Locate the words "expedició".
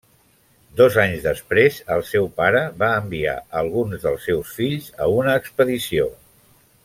5.43-6.09